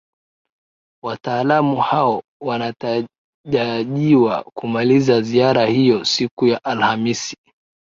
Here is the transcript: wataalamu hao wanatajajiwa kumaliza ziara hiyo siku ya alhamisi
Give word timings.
wataalamu 1.03 1.77
hao 1.77 2.23
wanatajajiwa 2.41 4.43
kumaliza 4.53 5.21
ziara 5.21 5.65
hiyo 5.65 6.05
siku 6.05 6.47
ya 6.47 6.63
alhamisi 6.63 7.37